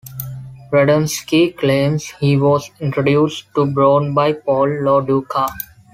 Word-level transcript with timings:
Radomski 0.71 1.55
claims 1.59 2.09
he 2.19 2.35
was 2.35 2.71
introduced 2.79 3.45
to 3.53 3.67
Brown 3.67 4.15
by 4.15 4.33
Paul 4.33 4.81
Lo 4.83 4.99
Duca. 4.99 5.47